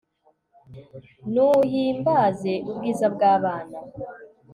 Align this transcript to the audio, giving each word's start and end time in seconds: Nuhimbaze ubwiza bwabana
Nuhimbaze 1.33 2.53
ubwiza 2.69 3.05
bwabana 3.15 3.79